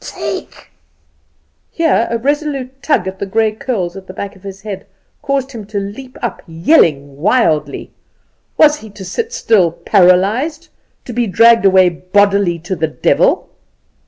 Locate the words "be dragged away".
11.13-11.89